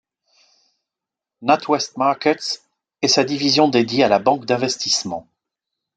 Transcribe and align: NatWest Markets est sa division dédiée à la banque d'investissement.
NatWest 1.43 1.95
Markets 1.95 2.63
est 3.03 3.07
sa 3.07 3.23
division 3.23 3.67
dédiée 3.67 4.03
à 4.03 4.09
la 4.09 4.17
banque 4.17 4.45
d'investissement. 4.45 5.27